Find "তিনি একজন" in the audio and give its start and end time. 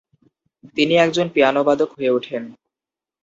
0.77-1.27